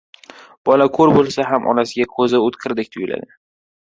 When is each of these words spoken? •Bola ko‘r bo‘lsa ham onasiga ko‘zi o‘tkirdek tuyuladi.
•Bola 0.69 0.87
ko‘r 0.95 1.13
bo‘lsa 1.17 1.45
ham 1.49 1.69
onasiga 1.73 2.07
ko‘zi 2.17 2.41
o‘tkirdek 2.47 2.91
tuyuladi. 2.97 3.31